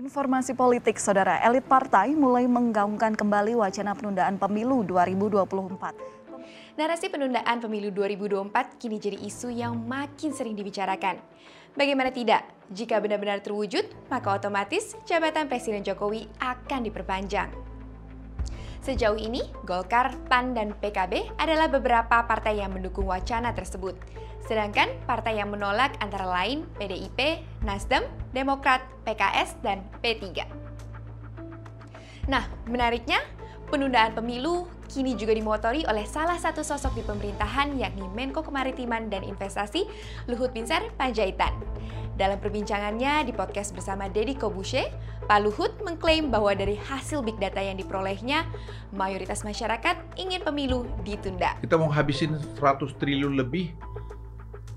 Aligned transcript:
Informasi 0.00 0.56
politik, 0.56 0.96
saudara 0.96 1.44
elit 1.44 1.68
partai 1.68 2.16
mulai 2.16 2.48
menggaungkan 2.48 3.12
kembali 3.12 3.52
wacana 3.52 3.92
penundaan 3.92 4.40
pemilu 4.40 4.80
2024. 4.88 6.80
Narasi 6.80 7.12
penundaan 7.12 7.60
pemilu 7.60 7.92
2024 7.92 8.80
kini 8.80 8.96
jadi 8.96 9.20
isu 9.20 9.52
yang 9.52 9.76
makin 9.76 10.32
sering 10.32 10.56
dibicarakan. 10.56 11.20
Bagaimana 11.76 12.08
tidak, 12.16 12.48
jika 12.72 12.96
benar-benar 12.96 13.44
terwujud, 13.44 13.84
maka 14.08 14.40
otomatis 14.40 14.96
jabatan 15.04 15.52
Presiden 15.52 15.84
Jokowi 15.84 16.24
akan 16.40 16.80
diperpanjang. 16.80 17.52
Sejauh 18.80 19.20
ini, 19.20 19.44
Golkar, 19.68 20.16
PAN, 20.32 20.56
dan 20.56 20.72
PKB 20.80 21.36
adalah 21.36 21.68
beberapa 21.68 22.24
partai 22.24 22.56
yang 22.64 22.72
mendukung 22.72 23.04
wacana 23.04 23.52
tersebut. 23.52 24.00
Sedangkan 24.48 24.88
partai 25.04 25.44
yang 25.44 25.52
menolak 25.52 25.92
antara 26.00 26.24
lain 26.24 26.64
PDIP, 26.80 27.44
Nasdem, 27.60 28.04
Demokrat, 28.32 28.80
PKS, 29.04 29.60
dan 29.60 29.84
P3. 30.00 30.48
Nah, 32.30 32.46
menariknya, 32.70 33.20
penundaan 33.68 34.16
pemilu 34.16 34.66
kini 34.90 35.14
juga 35.14 35.30
dimotori 35.30 35.86
oleh 35.86 36.02
salah 36.02 36.34
satu 36.34 36.66
sosok 36.66 36.98
di 36.98 37.02
pemerintahan 37.06 37.78
yakni 37.78 38.06
Menko 38.10 38.42
Kemaritiman 38.42 39.06
dan 39.06 39.22
Investasi 39.22 39.86
Luhut 40.26 40.50
Binsar 40.50 40.82
Panjaitan. 40.98 41.54
Dalam 42.18 42.36
perbincangannya 42.36 43.24
di 43.24 43.32
podcast 43.32 43.72
bersama 43.72 44.10
Deddy 44.10 44.36
Kobushe, 44.36 44.92
Pak 45.24 45.40
Luhut 45.40 45.72
mengklaim 45.80 46.28
bahwa 46.28 46.52
dari 46.52 46.76
hasil 46.76 47.24
big 47.24 47.38
data 47.40 47.62
yang 47.64 47.78
diperolehnya, 47.80 48.44
mayoritas 48.92 49.40
masyarakat 49.46 49.96
ingin 50.20 50.44
pemilu 50.44 50.84
ditunda. 51.06 51.56
Kita 51.64 51.80
mau 51.80 51.88
habisin 51.88 52.36
100 52.60 52.98
triliun 53.00 53.38
lebih 53.40 53.72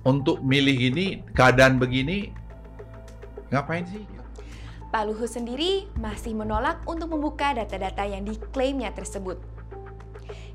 untuk 0.08 0.39
milih 0.39 0.94
ini, 0.94 1.25
keadaan 1.36 1.81
begini, 1.81 2.31
ngapain 3.53 3.85
sih? 3.85 4.03
Pak 4.93 5.09
Luhut 5.09 5.30
sendiri 5.30 5.89
masih 5.98 6.38
menolak 6.38 6.81
untuk 6.85 7.13
membuka 7.13 7.53
data-data 7.53 8.05
yang 8.05 8.25
diklaimnya 8.25 8.94
tersebut. 8.94 9.41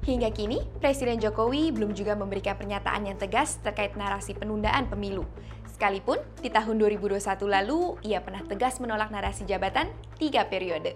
Hingga 0.06 0.31
kini, 0.31 0.62
Presiden 0.78 1.19
Jokowi 1.19 1.75
belum 1.75 1.92
juga 1.92 2.14
memberikan 2.14 2.55
pernyataan 2.55 3.11
yang 3.11 3.19
tegas 3.19 3.58
terkait 3.61 3.98
narasi 3.98 4.33
penundaan 4.33 4.86
pemilu. 4.86 5.27
Sekalipun 5.69 6.23
di 6.41 6.48
tahun 6.48 6.81
2021 6.81 7.19
lalu, 7.45 7.98
ia 8.06 8.23
pernah 8.23 8.41
tegas 8.47 8.78
menolak 8.78 9.11
narasi 9.11 9.45
jabatan 9.45 9.91
tiga 10.17 10.47
periode. 10.47 10.95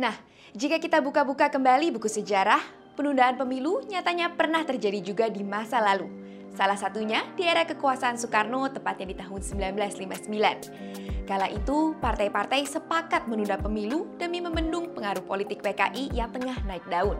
Nah, 0.00 0.16
jika 0.56 0.80
kita 0.80 1.04
buka-buka 1.04 1.52
kembali 1.52 1.94
buku 1.94 2.08
sejarah, 2.08 2.60
penundaan 2.96 3.36
pemilu 3.36 3.84
nyatanya 3.88 4.32
pernah 4.34 4.64
terjadi 4.64 5.00
juga 5.04 5.28
di 5.28 5.44
masa 5.44 5.80
lalu. 5.80 6.21
Salah 6.52 6.76
satunya 6.76 7.24
di 7.32 7.48
era 7.48 7.64
kekuasaan 7.64 8.20
Soekarno 8.20 8.68
tepatnya 8.68 9.08
di 9.08 9.16
tahun 9.16 9.40
1959. 9.40 11.24
Kala 11.24 11.48
itu, 11.48 11.96
partai-partai 11.96 12.68
sepakat 12.68 13.24
menunda 13.24 13.56
pemilu 13.56 14.12
demi 14.20 14.44
membendung 14.44 14.92
pengaruh 14.92 15.24
politik 15.24 15.64
PKI 15.64 16.12
yang 16.12 16.28
tengah 16.28 16.60
naik 16.68 16.84
daun. 16.92 17.16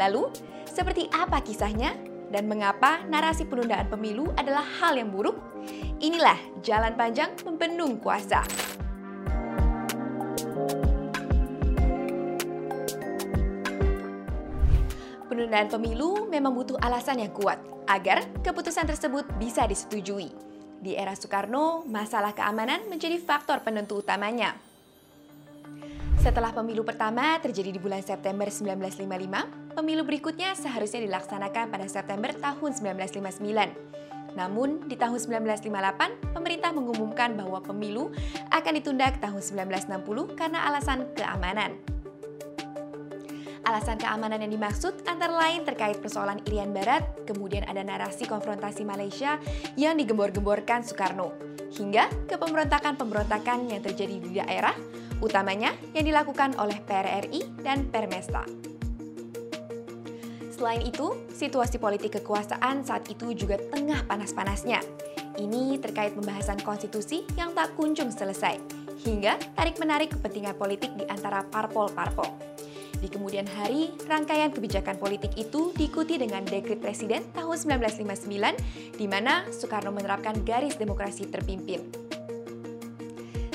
Lalu, 0.00 0.32
seperti 0.64 1.12
apa 1.12 1.44
kisahnya 1.44 1.92
dan 2.32 2.48
mengapa 2.48 3.04
narasi 3.12 3.44
penundaan 3.44 3.92
pemilu 3.92 4.32
adalah 4.40 4.64
hal 4.80 4.96
yang 4.96 5.12
buruk? 5.12 5.36
Inilah 6.00 6.40
jalan 6.64 6.96
panjang 6.96 7.36
membendung 7.44 8.00
kuasa. 8.00 8.40
Penundaan 15.42 15.74
pemilu 15.74 16.30
memang 16.30 16.54
butuh 16.54 16.78
alasan 16.78 17.18
yang 17.18 17.34
kuat 17.34 17.58
agar 17.90 18.22
keputusan 18.46 18.86
tersebut 18.86 19.26
bisa 19.42 19.66
disetujui. 19.66 20.30
Di 20.78 20.94
era 20.94 21.18
Soekarno, 21.18 21.82
masalah 21.82 22.30
keamanan 22.30 22.86
menjadi 22.86 23.18
faktor 23.18 23.58
penentu 23.66 23.98
utamanya. 23.98 24.54
Setelah 26.22 26.54
pemilu 26.54 26.86
pertama 26.86 27.42
terjadi 27.42 27.74
di 27.74 27.82
bulan 27.82 28.06
September 28.06 28.46
1955, 28.46 29.74
pemilu 29.74 30.06
berikutnya 30.06 30.54
seharusnya 30.54 31.10
dilaksanakan 31.10 31.74
pada 31.74 31.90
September 31.90 32.30
tahun 32.38 32.78
1959. 33.02 34.38
Namun, 34.38 34.86
di 34.86 34.94
tahun 34.94 35.18
1958, 35.18 36.38
pemerintah 36.38 36.70
mengumumkan 36.70 37.34
bahwa 37.34 37.58
pemilu 37.58 38.14
akan 38.46 38.72
ditunda 38.78 39.10
ke 39.10 39.18
tahun 39.18 39.42
1960 39.42 40.38
karena 40.38 40.70
alasan 40.70 41.10
keamanan. 41.18 41.91
Alasan 43.72 43.96
keamanan 43.96 44.36
yang 44.44 44.52
dimaksud 44.52 45.00
antara 45.08 45.32
lain 45.32 45.64
terkait 45.64 45.96
persoalan 45.96 46.44
Irian 46.44 46.76
Barat, 46.76 47.08
kemudian 47.24 47.64
ada 47.64 47.80
narasi 47.80 48.28
konfrontasi 48.28 48.84
Malaysia 48.84 49.40
yang 49.80 49.96
digembor-gemborkan 49.96 50.84
Soekarno, 50.84 51.32
hingga 51.72 52.04
ke 52.28 52.36
pemberontakan-pemberontakan 52.36 53.72
yang 53.72 53.80
terjadi 53.80 54.20
di 54.20 54.36
daerah, 54.36 54.76
utamanya 55.24 55.72
yang 55.96 56.04
dilakukan 56.04 56.52
oleh 56.60 56.84
PRRI 56.84 57.64
dan 57.64 57.88
Permesta. 57.88 58.44
Selain 60.52 60.84
itu, 60.84 61.24
situasi 61.32 61.80
politik 61.80 62.20
kekuasaan 62.20 62.84
saat 62.84 63.08
itu 63.08 63.32
juga 63.32 63.56
tengah 63.56 64.04
panas-panasnya. 64.04 64.84
Ini 65.40 65.80
terkait 65.80 66.12
pembahasan 66.12 66.60
konstitusi 66.60 67.24
yang 67.40 67.56
tak 67.56 67.72
kunjung 67.80 68.12
selesai, 68.12 68.60
hingga 69.08 69.40
tarik-menarik 69.56 70.12
kepentingan 70.12 70.60
politik 70.60 70.92
di 70.92 71.08
antara 71.08 71.40
parpol-parpol. 71.48 72.51
Di 73.02 73.10
kemudian 73.10 73.50
hari, 73.58 73.90
rangkaian 74.06 74.54
kebijakan 74.54 74.94
politik 74.94 75.34
itu 75.34 75.74
diikuti 75.74 76.22
dengan 76.22 76.46
Dekret 76.46 76.78
Presiden 76.78 77.26
tahun 77.34 77.82
1959, 77.82 78.94
di 78.94 79.10
mana 79.10 79.42
Soekarno 79.50 79.90
menerapkan 79.90 80.38
garis 80.46 80.78
demokrasi 80.78 81.26
terpimpin. 81.26 81.82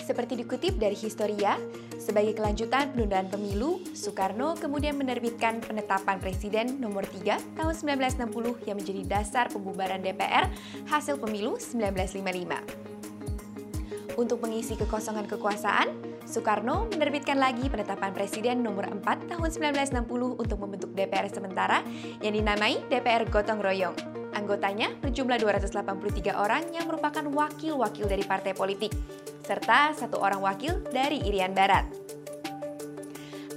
Seperti 0.04 0.44
dikutip 0.44 0.76
dari 0.76 1.00
Historia, 1.00 1.56
sebagai 1.96 2.36
kelanjutan 2.36 2.92
penundaan 2.92 3.32
pemilu, 3.32 3.80
Soekarno 3.96 4.60
kemudian 4.60 5.00
menerbitkan 5.00 5.64
penetapan 5.64 6.20
Presiden 6.20 6.84
nomor 6.84 7.08
3 7.08 7.40
tahun 7.56 7.76
1960 7.76 8.68
yang 8.68 8.76
menjadi 8.80 9.02
dasar 9.08 9.48
pembubaran 9.48 10.04
DPR 10.04 10.52
hasil 10.92 11.24
pemilu 11.24 11.56
1955. 11.60 12.88
Untuk 14.16 14.40
mengisi 14.40 14.80
kekosongan 14.80 15.28
kekuasaan, 15.28 16.07
Soekarno 16.28 16.92
menerbitkan 16.92 17.40
lagi 17.40 17.72
penetapan 17.72 18.12
Presiden 18.12 18.60
nomor 18.60 18.92
4 18.92 19.32
tahun 19.32 19.48
1960 19.48 20.36
untuk 20.36 20.60
membentuk 20.60 20.92
DPR 20.92 21.32
sementara 21.32 21.80
yang 22.20 22.36
dinamai 22.36 22.84
DPR 22.92 23.24
Gotong 23.32 23.64
Royong. 23.64 23.96
Anggotanya 24.36 24.92
berjumlah 25.00 25.40
283 25.40 26.36
orang 26.36 26.68
yang 26.76 26.84
merupakan 26.84 27.24
wakil-wakil 27.24 28.12
dari 28.12 28.28
partai 28.28 28.52
politik, 28.52 28.92
serta 29.48 29.96
satu 29.96 30.20
orang 30.20 30.44
wakil 30.44 30.84
dari 30.92 31.24
Irian 31.24 31.56
Barat. 31.56 31.88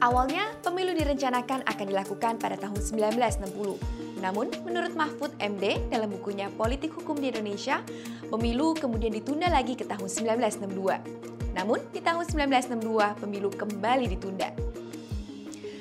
Awalnya, 0.00 0.48
pemilu 0.64 0.94
direncanakan 0.96 1.66
akan 1.66 1.86
dilakukan 1.90 2.40
pada 2.40 2.56
tahun 2.56 2.80
1960. 2.80 3.76
Namun, 4.22 4.48
menurut 4.64 4.96
Mahfud 4.96 5.34
MD 5.36 5.90
dalam 5.92 6.08
bukunya 6.08 6.48
Politik 6.54 6.96
Hukum 6.96 7.20
di 7.20 7.28
Indonesia, 7.28 7.84
pemilu 8.32 8.72
kemudian 8.78 9.12
ditunda 9.12 9.52
lagi 9.52 9.76
ke 9.76 9.84
tahun 9.84 10.08
1962. 10.08 11.39
Namun, 11.54 11.82
di 11.90 11.98
tahun 11.98 12.26
1962, 12.26 13.20
pemilu 13.20 13.50
kembali 13.50 14.06
ditunda. 14.06 14.54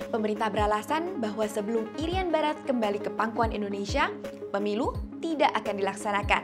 Pemerintah 0.09 0.49
beralasan 0.49 1.21
bahwa 1.21 1.45
sebelum 1.45 1.85
Irian 2.01 2.33
Barat 2.33 2.57
kembali 2.65 2.97
ke 2.97 3.13
pangkuan 3.13 3.53
Indonesia, 3.53 4.09
pemilu 4.49 4.97
tidak 5.21 5.53
akan 5.53 5.77
dilaksanakan. 5.77 6.43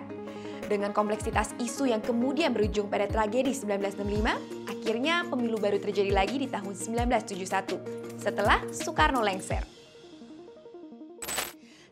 Dengan 0.65 0.93
kompleksitas 0.93 1.53
isu 1.61 1.89
yang 1.89 2.01
kemudian 2.01 2.53
berujung 2.53 2.89
pada 2.89 3.05
tragedi 3.09 3.53
1965, 3.53 4.69
akhirnya 4.69 5.25
pemilu 5.29 5.57
baru 5.57 5.77
terjadi 5.81 6.13
lagi 6.13 6.41
di 6.41 6.47
tahun 6.49 6.73
1971, 6.73 8.21
setelah 8.21 8.61
Soekarno 8.69 9.21
lengser. 9.21 9.74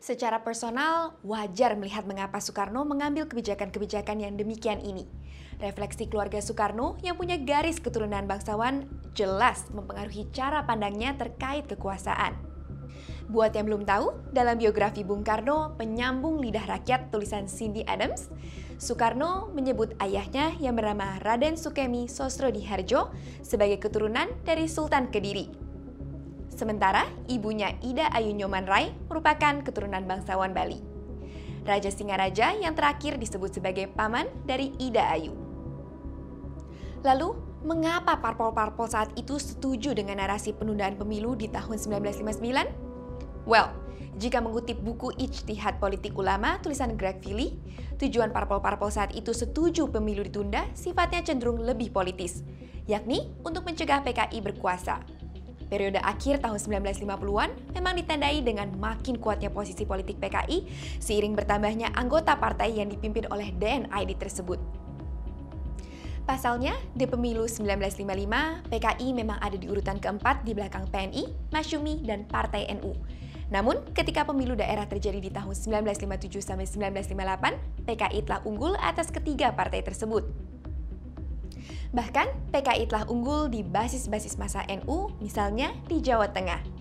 Secara 0.04 0.44
personal, 0.44 1.16
wajar 1.24 1.80
melihat 1.80 2.04
mengapa 2.04 2.36
Soekarno 2.36 2.84
mengambil 2.84 3.24
kebijakan-kebijakan 3.24 4.20
yang 4.20 4.36
demikian 4.36 4.84
ini. 4.84 5.08
Refleksi 5.56 6.12
keluarga 6.12 6.44
Soekarno 6.44 7.00
yang 7.00 7.16
punya 7.16 7.40
garis 7.40 7.80
keturunan 7.80 8.28
bangsawan 8.28 8.84
jelas 9.16 9.64
mempengaruhi 9.72 10.28
cara 10.28 10.60
pandangnya 10.68 11.16
terkait 11.16 11.64
kekuasaan. 11.72 12.36
Buat 13.32 13.56
yang 13.56 13.64
belum 13.64 13.88
tahu, 13.88 14.12
dalam 14.36 14.60
biografi 14.60 15.08
Bung 15.08 15.24
Karno, 15.24 15.72
penyambung 15.80 16.36
lidah 16.36 16.68
rakyat 16.68 17.08
tulisan 17.08 17.48
Cindy 17.48 17.80
Adams, 17.88 18.28
Soekarno 18.76 19.48
menyebut 19.56 19.96
ayahnya 20.04 20.52
yang 20.60 20.76
bernama 20.76 21.16
Raden 21.24 21.56
Sukemi 21.56 22.12
Sosrodiharjo 22.12 23.08
sebagai 23.40 23.80
keturunan 23.80 24.28
dari 24.44 24.68
Sultan 24.68 25.08
Kediri. 25.08 25.63
Sementara 26.54 27.10
ibunya 27.26 27.74
Ida 27.82 28.14
Ayu 28.14 28.30
Nyoman 28.30 28.64
Rai 28.70 28.94
merupakan 29.10 29.58
keturunan 29.66 30.06
bangsawan 30.06 30.54
Bali. 30.54 30.78
Raja 31.66 31.90
Singaraja 31.90 32.54
yang 32.54 32.78
terakhir 32.78 33.18
disebut 33.18 33.58
sebagai 33.58 33.90
paman 33.90 34.30
dari 34.46 34.70
Ida 34.78 35.02
Ayu. 35.10 35.34
Lalu, 37.02 37.34
mengapa 37.66 38.16
parpol-parpol 38.22 38.86
saat 38.86 39.10
itu 39.18 39.36
setuju 39.36 39.92
dengan 39.96 40.22
narasi 40.22 40.54
penundaan 40.54 40.94
pemilu 40.94 41.34
di 41.34 41.50
tahun 41.50 41.76
1959? 41.76 43.48
Well, 43.48 43.72
jika 44.14 44.38
mengutip 44.38 44.78
buku 44.78 45.10
Ijtihad 45.18 45.82
Politik 45.82 46.14
Ulama 46.14 46.62
tulisan 46.62 46.94
Greg 46.94 47.18
Philly, 47.18 47.58
tujuan 47.98 48.30
parpol-parpol 48.30 48.94
saat 48.94 49.10
itu 49.16 49.34
setuju 49.34 49.90
pemilu 49.90 50.22
ditunda 50.22 50.70
sifatnya 50.76 51.24
cenderung 51.26 51.58
lebih 51.58 51.90
politis, 51.90 52.46
yakni 52.86 53.32
untuk 53.42 53.66
mencegah 53.66 54.06
PKI 54.06 54.38
berkuasa. 54.38 55.02
Periode 55.68 56.00
akhir 56.00 56.44
tahun 56.44 56.60
1950-an 56.60 57.50
memang 57.72 57.94
ditandai 57.98 58.44
dengan 58.44 58.68
makin 58.76 59.16
kuatnya 59.16 59.48
posisi 59.48 59.88
politik 59.88 60.20
PKI 60.20 60.68
seiring 61.00 61.32
bertambahnya 61.32 61.92
anggota 61.96 62.36
partai 62.36 62.76
yang 62.78 62.92
dipimpin 62.92 63.24
oleh 63.32 63.50
DNID 63.56 64.16
tersebut. 64.20 64.60
Pasalnya, 66.24 66.72
di 66.96 67.04
pemilu 67.04 67.44
1955, 67.44 68.72
PKI 68.72 69.12
memang 69.12 69.36
ada 69.44 69.60
di 69.60 69.68
urutan 69.68 70.00
keempat 70.00 70.40
di 70.40 70.56
belakang 70.56 70.88
PNI, 70.88 71.52
Masyumi, 71.52 72.00
dan 72.00 72.24
Partai 72.24 72.64
NU. 72.80 72.96
Namun, 73.52 73.84
ketika 73.92 74.24
pemilu 74.24 74.56
daerah 74.56 74.88
terjadi 74.88 75.20
di 75.20 75.28
tahun 75.28 75.52
1957 75.52 76.40
sampai 76.40 76.64
1958, 76.64 77.84
PKI 77.84 78.24
telah 78.24 78.40
unggul 78.48 78.72
atas 78.80 79.12
ketiga 79.12 79.52
partai 79.52 79.84
tersebut. 79.84 80.53
Bahkan, 81.94 82.50
PKI 82.50 82.90
telah 82.90 83.06
unggul 83.06 83.52
di 83.52 83.62
basis-basis 83.62 84.40
masa 84.40 84.66
NU, 84.66 85.14
misalnya 85.22 85.70
di 85.86 86.02
Jawa 86.02 86.26
Tengah. 86.30 86.74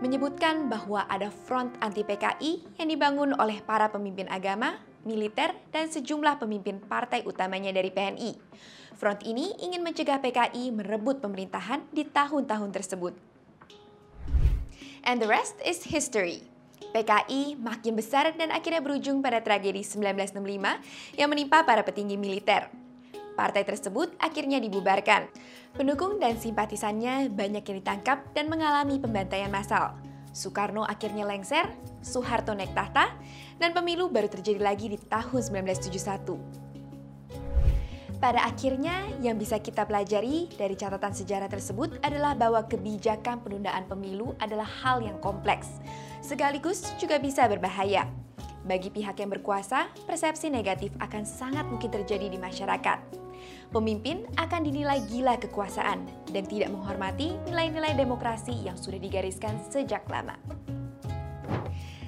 menyebutkan 0.03 0.67
bahwa 0.67 1.07
ada 1.07 1.31
front 1.31 1.75
anti 1.79 2.03
PKI 2.03 2.83
yang 2.83 2.91
dibangun 2.91 3.35
oleh 3.39 3.63
para 3.63 3.91
pemimpin 3.91 4.27
agama, 4.31 4.83
militer, 5.07 5.55
dan 5.71 5.87
sejumlah 5.87 6.43
pemimpin 6.43 6.83
partai 6.83 7.23
utamanya 7.23 7.71
dari 7.71 7.95
PNI. 7.95 8.35
Front 8.99 9.23
ini 9.23 9.55
ingin 9.63 9.87
mencegah 9.87 10.19
PKI 10.19 10.75
merebut 10.75 11.23
pemerintahan 11.23 11.87
di 11.95 12.03
tahun-tahun 12.03 12.71
tersebut. 12.75 13.15
And 15.07 15.23
the 15.23 15.31
rest 15.31 15.63
is 15.63 15.87
history. 15.87 16.43
PKI 16.91 17.61
makin 17.61 17.95
besar 17.95 18.35
dan 18.35 18.51
akhirnya 18.53 18.83
berujung 18.83 19.23
pada 19.23 19.41
tragedi 19.41 19.85
1965 19.85 21.17
yang 21.17 21.29
menimpa 21.31 21.63
para 21.63 21.87
petinggi 21.87 22.19
militer. 22.19 22.69
Partai 23.37 23.69
tersebut 23.69 24.17
akhirnya 24.17 24.57
dibubarkan. 24.57 25.29
Pendukung 25.77 26.17
dan 26.17 26.41
simpatisannya 26.41 27.29
banyak 27.29 27.63
yang 27.69 27.77
ditangkap 27.85 28.33
dan 28.33 28.49
mengalami 28.49 28.97
pembantaian 28.97 29.53
massal. 29.53 30.06
Soekarno 30.37 30.85
akhirnya 30.85 31.25
lengser, 31.25 31.65
Soeharto 32.05 32.53
naik 32.53 32.77
tahta, 32.77 33.17
dan 33.57 33.73
pemilu 33.73 34.13
baru 34.13 34.29
terjadi 34.29 34.61
lagi 34.61 34.93
di 34.93 35.01
tahun 35.01 35.65
1971. 35.65 36.37
Pada 38.21 38.45
akhirnya, 38.45 39.09
yang 39.25 39.41
bisa 39.41 39.57
kita 39.61 39.89
pelajari 39.89 40.53
dari 40.61 40.77
catatan 40.77 41.13
sejarah 41.17 41.49
tersebut 41.49 42.01
adalah 42.05 42.37
bahwa 42.37 42.65
kebijakan 42.69 43.41
penundaan 43.41 43.89
pemilu 43.89 44.37
adalah 44.37 44.69
hal 44.85 45.01
yang 45.01 45.17
kompleks, 45.25 45.81
sekaligus 46.21 46.93
juga 47.01 47.17
bisa 47.17 47.49
berbahaya. 47.49 48.05
Bagi 48.67 48.93
pihak 48.93 49.17
yang 49.21 49.33
berkuasa, 49.33 49.89
persepsi 50.05 50.53
negatif 50.53 50.93
akan 51.01 51.25
sangat 51.25 51.65
mungkin 51.65 51.89
terjadi 51.93 52.29
di 52.29 52.37
masyarakat. 52.37 53.26
Pemimpin 53.75 54.25
akan 54.39 54.63
dinilai 54.63 55.03
gila 55.11 55.37
kekuasaan 55.43 56.07
dan 56.31 56.45
tidak 56.47 56.71
menghormati 56.71 57.35
nilai-nilai 57.51 57.99
demokrasi 57.99 58.55
yang 58.63 58.79
sudah 58.79 58.99
digariskan 59.03 59.59
sejak 59.69 60.07
lama. 60.07 60.39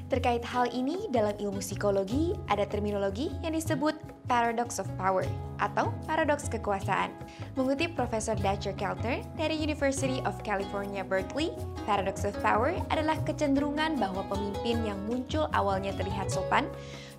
Terkait 0.08 0.40
hal 0.40 0.72
ini, 0.72 1.04
dalam 1.12 1.36
ilmu 1.36 1.60
psikologi 1.60 2.32
ada 2.48 2.64
terminologi 2.64 3.28
yang 3.44 3.52
disebut 3.52 3.92
paradox 4.24 4.80
of 4.80 4.88
power 4.96 5.24
atau 5.60 5.92
paradoks 6.08 6.48
kekuasaan. 6.48 7.12
Mengutip 7.60 7.92
Profesor 7.92 8.32
Dutcher 8.32 8.72
Kelter 8.72 9.20
dari 9.36 9.52
University 9.60 10.24
of 10.24 10.40
California, 10.40 11.04
Berkeley, 11.04 11.52
paradox 11.84 12.24
of 12.24 12.32
power 12.40 12.72
adalah 12.88 13.20
kecenderungan 13.28 14.00
bahwa 14.00 14.24
pemimpin 14.32 14.80
yang 14.80 14.96
muncul 15.04 15.44
awalnya 15.52 15.92
terlihat 15.92 16.32
sopan, 16.32 16.64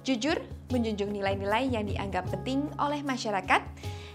jujur, 0.01 0.41
menjunjung 0.73 1.13
nilai-nilai 1.13 1.69
yang 1.69 1.85
dianggap 1.85 2.25
penting 2.33 2.65
oleh 2.81 3.05
masyarakat, 3.05 3.61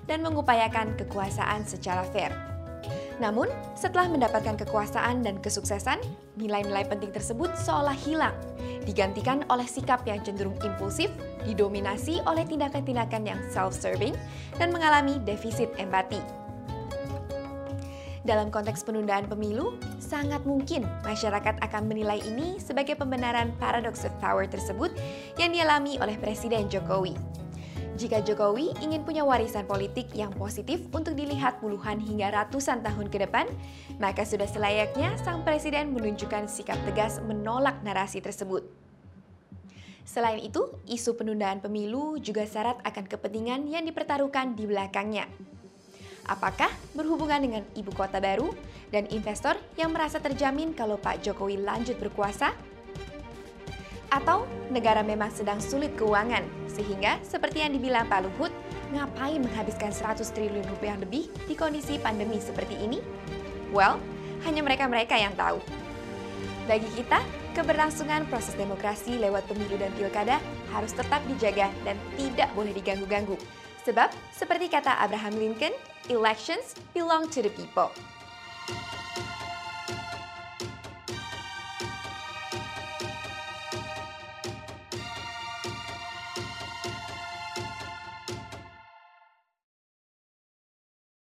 dan 0.09 0.25
mengupayakan 0.25 0.97
kekuasaan 0.99 1.65
secara 1.65 2.05
fair. 2.13 2.33
Namun, 3.23 3.47
setelah 3.79 4.11
mendapatkan 4.11 4.59
kekuasaan 4.59 5.23
dan 5.23 5.39
kesuksesan, 5.39 6.03
nilai-nilai 6.35 6.83
penting 6.91 7.15
tersebut 7.15 7.55
seolah 7.55 7.95
hilang, 7.95 8.35
digantikan 8.83 9.47
oleh 9.49 9.65
sikap 9.65 10.03
yang 10.03 10.19
cenderung 10.27 10.59
impulsif, 10.67 11.09
didominasi 11.47 12.19
oleh 12.27 12.43
tindakan-tindakan 12.43 13.23
yang 13.23 13.41
self-serving, 13.55 14.19
dan 14.59 14.75
mengalami 14.75 15.23
defisit 15.23 15.71
empati. 15.79 16.19
Dalam 18.25 18.49
konteks 18.49 18.89
penundaan 18.89 19.29
pemilu, 19.29 19.77
sangat 20.01 20.49
mungkin 20.49 20.89
masyarakat 21.05 21.61
akan 21.61 21.83
menilai 21.85 22.25
ini 22.25 22.57
sebagai 22.57 22.97
pembenaran 22.97 23.53
paradox 23.61 24.09
of 24.09 24.13
power 24.17 24.49
tersebut 24.49 24.89
yang 25.37 25.53
dialami 25.53 26.01
oleh 26.01 26.17
Presiden 26.17 26.73
Jokowi. 26.73 27.44
Jika 27.95 28.27
Jokowi 28.27 28.75
ingin 28.83 29.07
punya 29.07 29.23
warisan 29.23 29.71
politik 29.71 30.11
yang 30.19 30.35
positif 30.35 30.83
untuk 30.91 31.15
dilihat 31.15 31.63
puluhan 31.63 32.03
hingga 32.03 32.35
ratusan 32.35 32.83
tahun 32.83 33.07
ke 33.07 33.23
depan, 33.23 33.47
maka 34.03 34.27
sudah 34.27 34.51
selayaknya 34.51 35.15
sang 35.23 35.47
presiden 35.47 35.95
menunjukkan 35.95 36.51
sikap 36.51 36.75
tegas 36.91 37.23
menolak 37.23 37.79
narasi 37.87 38.19
tersebut. 38.19 38.67
Selain 40.03 40.43
itu, 40.43 40.75
isu 40.91 41.15
penundaan 41.15 41.63
pemilu 41.63 42.19
juga 42.19 42.43
syarat 42.51 42.83
akan 42.83 43.07
kepentingan 43.07 43.71
yang 43.71 43.87
dipertaruhkan 43.87 44.59
di 44.59 44.67
belakangnya. 44.67 45.31
Apakah 46.27 46.75
berhubungan 46.99 47.47
dengan 47.47 47.63
ibu 47.79 47.95
kota 47.95 48.19
baru 48.19 48.51
dan 48.91 49.07
investor 49.15 49.55
yang 49.79 49.95
merasa 49.95 50.19
terjamin 50.19 50.75
kalau 50.75 50.99
Pak 50.99 51.23
Jokowi 51.23 51.63
lanjut 51.63 51.95
berkuasa? 52.03 52.74
Atau 54.15 54.47
negara 54.71 55.03
memang 55.03 55.35
sedang 55.35 55.59
sulit 55.59 55.99
keuangan, 55.99 56.47
sehingga 56.71 57.19
seperti 57.27 57.67
yang 57.67 57.75
dibilang 57.75 58.07
Pak 58.07 58.23
Luhut, 58.23 58.55
ngapain 58.95 59.43
menghabiskan 59.43 59.91
100 59.91 60.23
triliun 60.31 60.63
rupiah 60.71 60.95
lebih 60.95 61.27
di 61.51 61.59
kondisi 61.59 61.99
pandemi 61.99 62.39
seperti 62.39 62.79
ini? 62.79 63.03
Well, 63.75 63.99
hanya 64.47 64.63
mereka-mereka 64.63 65.19
yang 65.19 65.35
tahu. 65.35 65.59
Bagi 66.71 66.87
kita, 66.95 67.19
keberlangsungan 67.59 68.31
proses 68.31 68.55
demokrasi 68.55 69.19
lewat 69.19 69.51
pemilu 69.51 69.75
dan 69.83 69.91
pilkada 69.99 70.39
harus 70.71 70.95
tetap 70.95 71.19
dijaga 71.27 71.75
dan 71.83 71.99
tidak 72.15 72.49
boleh 72.55 72.71
diganggu-ganggu. 72.71 73.35
Sebab, 73.83 74.15
seperti 74.31 74.71
kata 74.71 74.95
Abraham 75.03 75.37
Lincoln, 75.37 75.75
elections 76.07 76.79
belong 76.95 77.27
to 77.35 77.43
the 77.43 77.51
people. 77.53 77.91